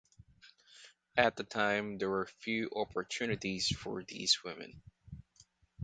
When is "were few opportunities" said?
2.09-3.67